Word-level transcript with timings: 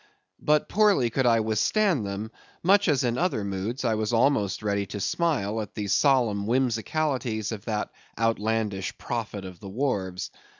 But 0.41 0.67
poorly 0.67 1.11
could 1.11 1.27
I 1.27 1.41
withstand 1.41 2.03
them, 2.07 2.31
much 2.63 2.87
as 2.87 3.03
in 3.03 3.19
other 3.19 3.43
moods 3.43 3.85
I 3.85 3.93
was 3.93 4.13
almost 4.13 4.63
ready 4.63 4.87
to 4.87 4.99
smile 4.99 5.61
at 5.61 5.75
the 5.75 5.85
solemn 5.85 6.45
whimsicalities 6.47 7.51
of 7.51 7.65
that 7.65 7.91
outlandish 8.17 8.97
prophet 8.97 9.45
of 9.45 9.59
the 9.59 9.69
wharves. 9.69 10.31